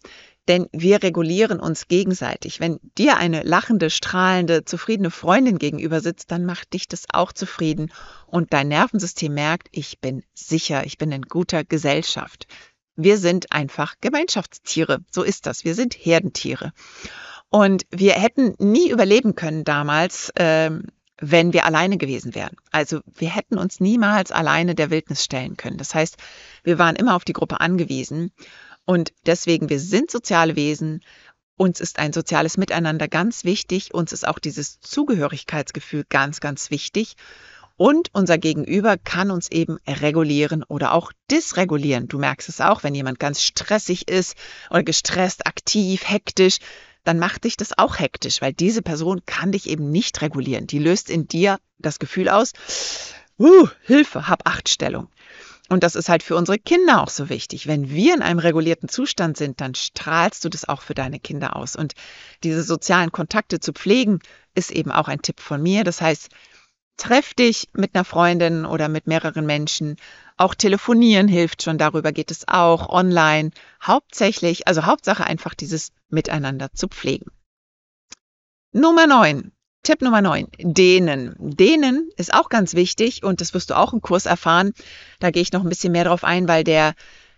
Denn 0.46 0.68
wir 0.72 1.02
regulieren 1.02 1.60
uns 1.60 1.86
gegenseitig. 1.86 2.60
Wenn 2.60 2.80
dir 2.96 3.18
eine 3.18 3.42
lachende, 3.42 3.90
strahlende, 3.90 4.64
zufriedene 4.64 5.10
Freundin 5.10 5.58
gegenüber 5.58 6.00
sitzt, 6.00 6.30
dann 6.30 6.46
macht 6.46 6.72
dich 6.72 6.88
das 6.88 7.04
auch 7.12 7.32
zufrieden 7.32 7.92
und 8.26 8.54
dein 8.54 8.68
Nervensystem 8.68 9.34
merkt, 9.34 9.68
ich 9.72 10.00
bin 10.00 10.22
sicher, 10.32 10.86
ich 10.86 10.96
bin 10.96 11.12
in 11.12 11.22
guter 11.22 11.62
Gesellschaft. 11.62 12.46
Wir 13.00 13.16
sind 13.16 13.52
einfach 13.52 13.94
Gemeinschaftstiere. 14.00 14.98
So 15.08 15.22
ist 15.22 15.46
das. 15.46 15.64
Wir 15.64 15.76
sind 15.76 15.94
Herdentiere. 15.94 16.72
Und 17.48 17.84
wir 17.90 18.14
hätten 18.14 18.56
nie 18.58 18.90
überleben 18.90 19.36
können 19.36 19.62
damals, 19.62 20.32
ähm, 20.34 20.88
wenn 21.20 21.52
wir 21.52 21.64
alleine 21.64 21.96
gewesen 21.96 22.34
wären. 22.34 22.56
Also 22.72 23.00
wir 23.14 23.32
hätten 23.32 23.56
uns 23.56 23.78
niemals 23.78 24.32
alleine 24.32 24.74
der 24.74 24.90
Wildnis 24.90 25.22
stellen 25.22 25.56
können. 25.56 25.78
Das 25.78 25.94
heißt, 25.94 26.16
wir 26.64 26.80
waren 26.80 26.96
immer 26.96 27.14
auf 27.14 27.24
die 27.24 27.34
Gruppe 27.34 27.60
angewiesen. 27.60 28.32
Und 28.84 29.12
deswegen, 29.26 29.68
wir 29.68 29.78
sind 29.78 30.10
soziale 30.10 30.56
Wesen. 30.56 31.04
Uns 31.56 31.80
ist 31.80 32.00
ein 32.00 32.12
soziales 32.12 32.56
Miteinander 32.56 33.06
ganz 33.06 33.44
wichtig. 33.44 33.94
Uns 33.94 34.12
ist 34.12 34.26
auch 34.26 34.40
dieses 34.40 34.80
Zugehörigkeitsgefühl 34.80 36.04
ganz, 36.08 36.40
ganz 36.40 36.72
wichtig. 36.72 37.14
Und 37.78 38.10
unser 38.12 38.38
Gegenüber 38.38 38.98
kann 38.98 39.30
uns 39.30 39.50
eben 39.52 39.78
regulieren 39.86 40.64
oder 40.64 40.92
auch 40.92 41.12
dysregulieren. 41.30 42.08
Du 42.08 42.18
merkst 42.18 42.48
es 42.48 42.60
auch, 42.60 42.82
wenn 42.82 42.92
jemand 42.92 43.20
ganz 43.20 43.40
stressig 43.40 44.08
ist 44.08 44.34
oder 44.68 44.82
gestresst, 44.82 45.46
aktiv, 45.46 46.02
hektisch, 46.04 46.58
dann 47.04 47.20
macht 47.20 47.44
dich 47.44 47.56
das 47.56 47.78
auch 47.78 48.00
hektisch, 48.00 48.42
weil 48.42 48.52
diese 48.52 48.82
Person 48.82 49.22
kann 49.26 49.52
dich 49.52 49.68
eben 49.70 49.92
nicht 49.92 50.20
regulieren. 50.22 50.66
Die 50.66 50.80
löst 50.80 51.08
in 51.08 51.28
dir 51.28 51.60
das 51.78 52.00
Gefühl 52.00 52.28
aus, 52.28 52.52
uh, 53.38 53.68
Hilfe, 53.82 54.26
hab 54.26 54.48
Achtstellung. 54.48 55.08
Und 55.68 55.84
das 55.84 55.94
ist 55.94 56.08
halt 56.08 56.24
für 56.24 56.34
unsere 56.34 56.58
Kinder 56.58 57.00
auch 57.00 57.10
so 57.10 57.28
wichtig. 57.28 57.68
Wenn 57.68 57.90
wir 57.90 58.12
in 58.12 58.22
einem 58.22 58.40
regulierten 58.40 58.88
Zustand 58.88 59.36
sind, 59.36 59.60
dann 59.60 59.76
strahlst 59.76 60.44
du 60.44 60.48
das 60.48 60.68
auch 60.68 60.82
für 60.82 60.94
deine 60.94 61.20
Kinder 61.20 61.54
aus. 61.54 61.76
Und 61.76 61.92
diese 62.42 62.64
sozialen 62.64 63.12
Kontakte 63.12 63.60
zu 63.60 63.72
pflegen, 63.72 64.18
ist 64.56 64.72
eben 64.72 64.90
auch 64.90 65.06
ein 65.06 65.22
Tipp 65.22 65.38
von 65.38 65.62
mir. 65.62 65.84
Das 65.84 66.00
heißt, 66.00 66.30
treff 66.98 67.32
dich 67.32 67.68
mit 67.72 67.94
einer 67.94 68.04
Freundin 68.04 68.66
oder 68.66 68.88
mit 68.88 69.06
mehreren 69.06 69.46
Menschen. 69.46 69.96
Auch 70.36 70.54
telefonieren 70.54 71.28
hilft 71.28 71.62
schon, 71.62 71.78
darüber 71.78 72.12
geht 72.12 72.30
es 72.30 72.46
auch, 72.46 72.90
online. 72.90 73.50
Hauptsächlich, 73.82 74.68
also 74.68 74.84
Hauptsache 74.84 75.24
einfach 75.24 75.54
dieses 75.54 75.92
Miteinander 76.10 76.72
zu 76.74 76.88
pflegen. 76.88 77.30
Nummer 78.72 79.06
9. 79.06 79.52
Tipp 79.82 80.02
Nummer 80.02 80.20
9. 80.20 80.48
Dehnen. 80.58 81.34
Dehnen 81.38 82.10
ist 82.16 82.34
auch 82.34 82.50
ganz 82.50 82.74
wichtig 82.74 83.22
und 83.22 83.40
das 83.40 83.54
wirst 83.54 83.70
du 83.70 83.76
auch 83.76 83.92
im 83.92 84.02
Kurs 84.02 84.26
erfahren. 84.26 84.72
Da 85.20 85.30
gehe 85.30 85.40
ich 85.40 85.52
noch 85.52 85.62
ein 85.62 85.68
bisschen 85.68 85.92
mehr 85.92 86.04
drauf 86.04 86.24
ein, 86.24 86.48
weil 86.48 86.64
der, 86.64 86.94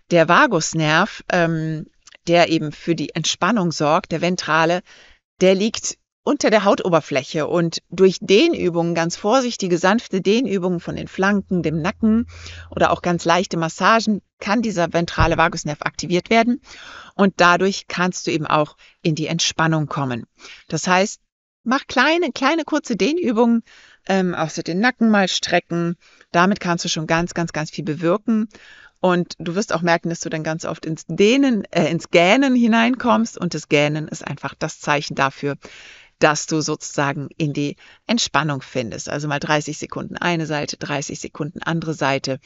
der 0.09 0.27
Vagusnerv, 0.27 1.23
ähm, 1.31 1.85
der 2.27 2.49
eben 2.49 2.71
für 2.71 2.95
die 2.95 3.15
Entspannung 3.15 3.71
sorgt, 3.71 4.11
der 4.11 4.21
ventrale, 4.21 4.81
der 5.39 5.55
liegt 5.55 5.97
unter 6.23 6.49
der 6.49 6.65
Hautoberfläche 6.65 7.47
und 7.47 7.79
durch 7.89 8.17
Dehnübungen, 8.21 8.93
ganz 8.93 9.15
vorsichtige, 9.15 9.77
sanfte 9.77 10.21
Dehnübungen 10.21 10.79
von 10.79 10.95
den 10.95 11.07
Flanken, 11.07 11.63
dem 11.63 11.81
Nacken 11.81 12.27
oder 12.69 12.91
auch 12.91 13.01
ganz 13.01 13.25
leichte 13.25 13.57
Massagen 13.57 14.21
kann 14.39 14.61
dieser 14.61 14.93
ventrale 14.93 15.37
Vagusnerv 15.37 15.81
aktiviert 15.81 16.29
werden 16.29 16.61
und 17.15 17.33
dadurch 17.37 17.87
kannst 17.87 18.27
du 18.27 18.31
eben 18.31 18.45
auch 18.45 18.77
in 19.01 19.15
die 19.15 19.27
Entspannung 19.27 19.87
kommen. 19.87 20.25
Das 20.67 20.87
heißt, 20.87 21.19
mach 21.63 21.87
kleine, 21.87 22.31
kleine 22.31 22.63
kurze 22.63 22.95
Dehnübungen, 22.95 23.63
ähm, 24.07 24.33
auch 24.35 24.49
so 24.49 24.61
den 24.61 24.79
Nacken 24.79 25.09
mal 25.09 25.27
strecken. 25.27 25.95
Damit 26.31 26.59
kannst 26.59 26.85
du 26.85 26.89
schon 26.89 27.07
ganz, 27.07 27.33
ganz, 27.33 27.53
ganz 27.53 27.71
viel 27.71 27.83
bewirken. 27.83 28.47
Und 28.99 29.33
du 29.39 29.55
wirst 29.55 29.73
auch 29.73 29.81
merken, 29.81 30.09
dass 30.09 30.19
du 30.19 30.29
dann 30.29 30.43
ganz 30.43 30.63
oft 30.63 30.85
ins 30.85 31.05
Dehnen, 31.07 31.65
äh, 31.71 31.89
ins 31.89 32.09
Gähnen 32.11 32.55
hineinkommst. 32.55 33.37
Und 33.37 33.55
das 33.55 33.67
Gähnen 33.67 34.07
ist 34.07 34.25
einfach 34.25 34.53
das 34.53 34.79
Zeichen 34.79 35.15
dafür, 35.15 35.55
dass 36.21 36.45
du 36.45 36.61
sozusagen 36.61 37.29
in 37.37 37.51
die 37.51 37.75
Entspannung 38.07 38.61
findest. 38.61 39.09
Also 39.09 39.27
mal 39.27 39.39
30 39.39 39.77
Sekunden 39.77 40.17
eine 40.17 40.45
Seite, 40.45 40.77
30 40.77 41.19
Sekunden 41.19 41.61
andere 41.61 41.93
Seite. 41.93 42.39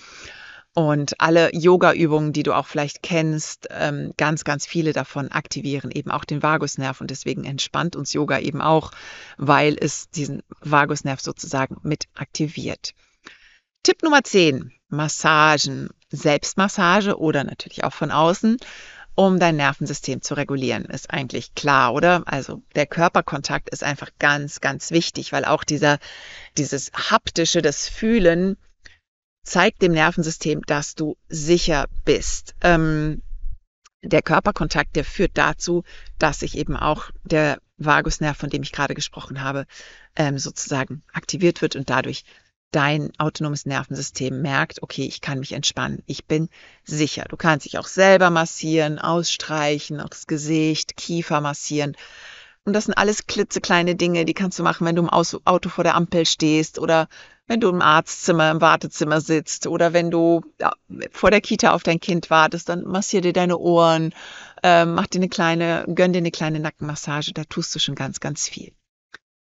Und 0.73 1.21
alle 1.21 1.55
Yoga-Übungen, 1.55 2.33
die 2.33 2.43
du 2.43 2.53
auch 2.53 2.67
vielleicht 2.67 3.01
kennst, 3.01 3.67
ähm, 3.71 4.13
ganz, 4.17 4.43
ganz 4.43 4.65
viele 4.65 4.91
davon 4.91 5.31
aktivieren 5.31 5.89
eben 5.91 6.11
auch 6.11 6.25
den 6.25 6.43
Vagusnerv 6.43 6.99
und 6.99 7.11
deswegen 7.11 7.45
entspannt 7.45 7.95
uns 7.95 8.11
Yoga 8.11 8.39
eben 8.39 8.61
auch, 8.61 8.91
weil 9.37 9.77
es 9.79 10.09
diesen 10.09 10.43
Vagusnerv 10.61 11.21
sozusagen 11.21 11.77
mit 11.83 12.07
aktiviert. 12.13 12.93
Tipp 13.83 14.03
Nummer 14.03 14.23
10, 14.23 14.73
Massagen, 14.89 15.89
Selbstmassage 16.09 17.19
oder 17.19 17.43
natürlich 17.43 17.83
auch 17.83 17.93
von 17.93 18.11
außen 18.11 18.57
um 19.15 19.39
dein 19.39 19.55
Nervensystem 19.55 20.21
zu 20.21 20.35
regulieren, 20.35 20.85
ist 20.85 21.09
eigentlich 21.09 21.55
klar, 21.55 21.93
oder? 21.93 22.23
Also 22.25 22.61
der 22.75 22.85
Körperkontakt 22.85 23.69
ist 23.69 23.83
einfach 23.83 24.11
ganz, 24.19 24.59
ganz 24.61 24.91
wichtig, 24.91 25.31
weil 25.31 25.45
auch 25.45 25.63
dieser, 25.63 25.99
dieses 26.57 26.91
haptische, 26.93 27.61
das 27.61 27.87
Fühlen 27.87 28.57
zeigt 29.43 29.81
dem 29.81 29.93
Nervensystem, 29.93 30.61
dass 30.65 30.95
du 30.95 31.15
sicher 31.29 31.85
bist. 32.03 32.55
Ähm, 32.61 33.21
der 34.03 34.21
Körperkontakt, 34.21 34.95
der 34.95 35.05
führt 35.05 35.31
dazu, 35.35 35.83
dass 36.19 36.39
sich 36.39 36.57
eben 36.57 36.75
auch 36.75 37.09
der 37.23 37.59
Vagusnerv, 37.77 38.37
von 38.37 38.49
dem 38.49 38.63
ich 38.63 38.71
gerade 38.71 38.93
gesprochen 38.93 39.41
habe, 39.41 39.65
ähm, 40.15 40.37
sozusagen 40.37 41.03
aktiviert 41.13 41.61
wird 41.61 41.75
und 41.75 41.89
dadurch 41.89 42.23
dein 42.71 43.11
autonomes 43.17 43.65
Nervensystem 43.65 44.41
merkt, 44.41 44.83
okay, 44.83 45.05
ich 45.05 45.21
kann 45.21 45.39
mich 45.39 45.53
entspannen, 45.53 46.03
ich 46.07 46.25
bin 46.25 46.49
sicher. 46.83 47.25
Du 47.29 47.37
kannst 47.37 47.65
dich 47.65 47.77
auch 47.77 47.87
selber 47.87 48.29
massieren, 48.29 48.99
ausstreichen, 48.99 50.01
auch 50.01 50.09
das 50.09 50.27
Gesicht, 50.27 50.97
Kiefer 50.97 51.39
massieren. 51.41 51.95
Und 52.65 52.73
das 52.73 52.85
sind 52.85 52.95
alles 52.95 53.27
klitzekleine 53.27 53.95
Dinge, 53.95 54.25
die 54.25 54.33
kannst 54.33 54.57
du 54.57 54.63
machen, 54.63 54.85
wenn 54.87 54.95
du 54.95 55.03
im 55.03 55.09
Auto 55.09 55.69
vor 55.69 55.83
der 55.83 55.95
Ampel 55.95 56.25
stehst 56.25 56.79
oder 56.79 57.07
wenn 57.47 57.59
du 57.59 57.69
im 57.69 57.81
Arztzimmer, 57.81 58.49
im 58.49 58.59
Wartezimmer 58.59 59.21
sitzt 59.21 59.67
oder 59.67 59.93
wenn 59.93 60.09
du 60.09 60.41
vor 61.11 61.29
der 61.29 61.41
Kita 61.41 61.73
auf 61.73 61.83
dein 61.83 61.99
Kind 61.99 62.31
wartest, 62.31 62.69
dann 62.69 62.83
massier 62.83 63.21
dir 63.21 63.33
deine 63.33 63.59
Ohren, 63.59 64.13
äh, 64.63 64.85
mach 64.85 65.05
dir 65.05 65.19
eine 65.19 65.29
kleine, 65.29 65.85
gönn 65.93 66.11
dir 66.11 66.19
eine 66.19 66.31
kleine 66.31 66.59
Nackenmassage, 66.59 67.33
da 67.33 67.43
tust 67.43 67.73
du 67.75 67.79
schon 67.79 67.93
ganz, 67.93 68.19
ganz 68.19 68.49
viel. 68.49 68.73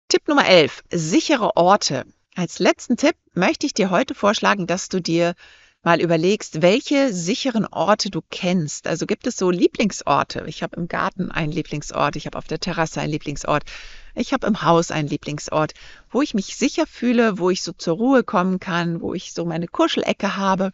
Tipp 0.09 0.29
Nummer 0.29 0.47
11, 0.47 0.85
sichere 0.91 1.57
Orte. 1.57 2.05
Als 2.39 2.61
letzten 2.61 2.97
Tipp 2.97 3.17
möchte 3.35 3.67
ich 3.67 3.75
dir 3.75 3.91
heute 3.91 4.15
vorschlagen, 4.15 4.69
dass 4.69 4.89
du 4.89 5.01
dir 5.01 5.35
mal 5.83 6.01
überlegst, 6.01 6.63
welche 6.63 7.13
sicheren 7.13 7.67
Orte 7.67 8.11
du 8.11 8.21
kennst. 8.31 8.87
Also 8.87 9.07
gibt 9.07 9.27
es 9.27 9.37
so 9.37 9.51
Lieblingsorte. 9.51 10.45
Ich 10.47 10.63
habe 10.63 10.77
im 10.77 10.87
Garten 10.87 11.33
einen 11.33 11.51
Lieblingsort, 11.51 12.15
ich 12.15 12.27
habe 12.27 12.39
auf 12.39 12.47
der 12.47 12.61
Terrasse 12.61 13.01
einen 13.01 13.11
Lieblingsort, 13.11 13.65
ich 14.15 14.33
habe 14.33 14.47
im 14.47 14.63
Haus 14.63 14.93
einen 14.93 15.09
Lieblingsort, 15.09 15.75
wo 16.11 16.23
ich 16.23 16.33
mich 16.33 16.55
sicher 16.55 16.87
fühle, 16.87 17.41
wo 17.41 17.51
ich 17.51 17.65
so 17.65 17.73
zur 17.73 17.97
Ruhe 17.97 18.23
kommen 18.23 18.61
kann, 18.61 19.01
wo 19.01 19.15
ich 19.15 19.33
so 19.33 19.45
meine 19.45 19.67
Kuschelecke 19.67 20.37
habe. 20.37 20.71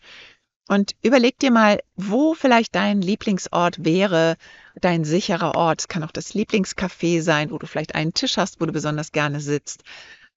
Und 0.69 0.93
überleg 1.01 1.39
dir 1.39 1.51
mal, 1.51 1.81
wo 1.97 2.35
vielleicht 2.35 2.75
dein 2.75 3.01
Lieblingsort 3.01 3.83
wäre, 3.87 4.37
dein 4.83 5.05
sicherer 5.05 5.55
Ort. 5.55 5.81
Es 5.81 5.89
kann 5.89 6.05
auch 6.05 6.13
das 6.13 6.35
Lieblingscafé 6.35 7.23
sein, 7.23 7.51
wo 7.51 7.57
du 7.57 7.67
vielleicht 7.67 7.95
einen 7.95 8.13
Tisch 8.13 8.37
hast, 8.37 8.61
wo 8.61 8.67
du 8.67 8.73
besonders 8.73 9.13
gerne 9.13 9.41
sitzt. 9.41 9.83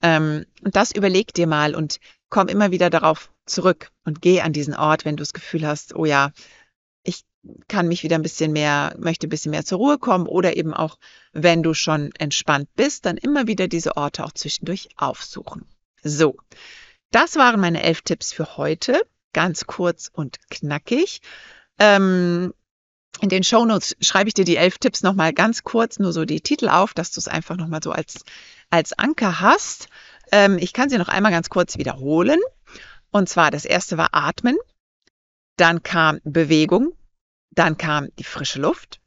Ähm, 0.01 0.46
und 0.63 0.75
das 0.75 0.92
überleg 0.92 1.34
dir 1.34 1.48
mal 1.48 1.75
und 1.75 2.00
komm 2.30 2.48
immer 2.48 2.72
wieder 2.72 2.89
darauf 2.89 3.32
zurück 3.46 3.92
und 4.04 4.22
geh 4.22 4.42
an 4.42 4.54
diesen 4.54 4.75
Ort, 4.75 5.06
wenn 5.06 5.16
du 5.16 5.22
das 5.22 5.34
Gefühl 5.34 5.66
hast, 5.66 5.96
oh 5.96 6.06
ja, 6.06 6.32
ich 7.04 7.24
kann 7.68 7.88
mich 7.88 8.04
wieder 8.04 8.16
ein 8.16 8.24
bisschen 8.24 8.51
mehr, 8.51 8.96
möchte 9.00 9.27
ein 9.27 9.30
bisschen 9.30 9.51
mehr 9.51 9.66
zur 9.66 9.77
Ruhe 9.77 9.98
kommen 9.98 10.27
oder 10.27 10.58
eben 10.58 10.74
auch, 10.74 10.98
wenn 11.32 11.63
du 11.63 11.74
schon 11.74 12.12
entspannt 12.20 12.70
bist, 12.75 13.06
dann 13.06 13.18
immer 13.18 13.48
wieder 13.48 13.68
diese 13.68 13.96
Orte 13.96 14.25
auch 14.25 14.34
zwischendurch 14.34 14.89
aufsuchen. 14.98 15.66
So, 16.04 16.38
das 17.12 17.36
waren 17.36 17.60
meine 17.60 17.84
elf 17.84 18.01
Tipps 18.01 18.34
für 18.34 18.58
heute. 18.58 19.01
Ganz 19.34 19.66
kurz 19.66 20.10
und 20.12 20.38
knackig. 20.50 21.22
Ähm, 21.80 22.54
in 23.22 23.30
den 23.30 23.44
Shownotes 23.44 23.96
schreibe 24.01 24.27
ich 24.27 24.34
dir 24.34 24.46
die 24.46 24.58
elf 24.58 24.77
Tipps 24.77 25.01
nochmal 25.01 25.34
ganz 25.34 25.63
kurz, 25.63 26.00
nur 26.00 26.13
so 26.13 26.25
die 26.25 26.42
Titel 26.42 26.70
auf, 26.70 26.94
dass 26.94 27.12
du 27.12 27.20
es 27.20 27.27
einfach 27.27 27.56
nochmal 27.56 27.82
so 27.84 27.92
als 27.92 28.24
als 28.69 28.93
Anker 28.93 29.39
hast. 29.39 29.89
Ähm, 30.31 30.57
ich 30.57 30.74
kann 30.74 30.89
sie 30.89 30.97
noch 30.97 31.07
einmal 31.07 31.31
ganz 31.31 31.50
kurz 31.50 31.77
wiederholen. 31.77 32.39
Und 33.12 33.29
zwar 33.29 33.51
das 33.51 33.65
erste 33.65 33.97
war 33.97 34.09
Atmen, 34.12 34.57
dann 35.55 35.81
kam 35.81 36.19
Bewegung, 36.24 36.95
dann 37.51 37.77
kam 37.77 38.13
die 38.17 38.24
frische 38.24 38.59
Luft, 38.59 39.01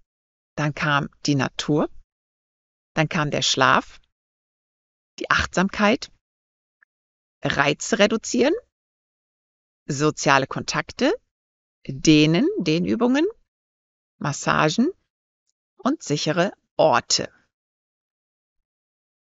dann 0.57 0.75
kam 0.75 1.09
die 1.27 1.35
Natur, 1.35 1.89
dann 2.95 3.09
kam 3.09 3.31
der 3.31 3.43
Schlaf, 3.43 4.01
die 5.19 5.31
Achtsamkeit, 5.31 6.11
Reize 7.43 7.99
reduzieren, 7.99 8.55
soziale 9.87 10.47
Kontakte, 10.47 11.13
Dehnen, 11.87 12.49
Dehnübungen, 12.59 13.27
Massagen 14.19 14.91
und 15.77 16.03
sichere 16.03 16.53
Orte. 16.77 17.33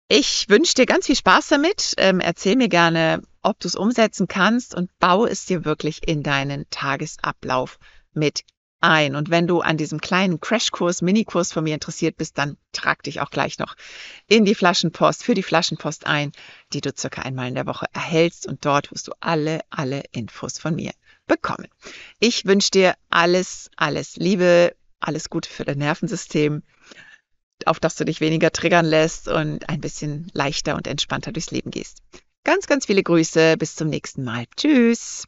Ich 0.09 0.47
wünsche 0.47 0.73
dir 0.73 0.85
ganz 0.85 1.07
viel 1.07 1.17
Spaß 1.17 1.49
damit. 1.49 1.93
Ähm, 1.97 2.21
erzähl 2.21 2.55
mir 2.55 2.69
gerne, 2.69 3.21
ob 3.41 3.59
du 3.59 3.67
es 3.67 3.75
umsetzen 3.75 4.29
kannst 4.29 4.73
und 4.73 4.89
baue 4.99 5.29
es 5.29 5.45
dir 5.45 5.65
wirklich 5.65 6.07
in 6.07 6.23
deinen 6.23 6.65
Tagesablauf 6.69 7.77
mit 8.13 8.45
ein. 8.79 9.15
Und 9.15 9.29
wenn 9.31 9.47
du 9.47 9.59
an 9.59 9.75
diesem 9.75 9.99
kleinen 9.99 10.39
Crashkurs, 10.39 11.01
Minikurs 11.01 11.51
von 11.51 11.65
mir 11.65 11.73
interessiert 11.73 12.15
bist, 12.15 12.37
dann 12.37 12.55
trag 12.71 13.03
dich 13.03 13.19
auch 13.19 13.31
gleich 13.31 13.59
noch 13.59 13.75
in 14.27 14.45
die 14.45 14.55
Flaschenpost, 14.55 15.25
für 15.25 15.33
die 15.33 15.43
Flaschenpost 15.43 16.07
ein, 16.07 16.31
die 16.71 16.79
du 16.79 16.91
circa 16.95 17.23
einmal 17.23 17.49
in 17.49 17.55
der 17.55 17.65
Woche 17.65 17.87
erhältst. 17.91 18.47
Und 18.47 18.63
dort 18.63 18.91
wirst 18.91 19.09
du 19.09 19.11
alle, 19.19 19.59
alle 19.69 20.03
Infos 20.13 20.57
von 20.57 20.75
mir 20.75 20.91
bekommen. 21.25 21.67
Ich 22.19 22.45
wünsche 22.45 22.71
dir 22.71 22.95
alles, 23.09 23.69
alles 23.75 24.15
Liebe, 24.15 24.73
alles 25.01 25.29
Gute 25.29 25.49
für 25.49 25.65
dein 25.65 25.79
Nervensystem, 25.79 26.63
auf 27.65 27.79
das 27.79 27.95
du 27.95 28.05
dich 28.05 28.21
weniger 28.21 28.51
triggern 28.51 28.85
lässt 28.85 29.27
und 29.27 29.67
ein 29.69 29.81
bisschen 29.81 30.29
leichter 30.33 30.75
und 30.75 30.87
entspannter 30.87 31.31
durchs 31.31 31.51
Leben 31.51 31.71
gehst. 31.71 32.01
Ganz, 32.43 32.67
ganz 32.67 32.85
viele 32.85 33.03
Grüße. 33.03 33.57
Bis 33.57 33.75
zum 33.75 33.89
nächsten 33.89 34.23
Mal. 34.23 34.45
Tschüss. 34.55 35.25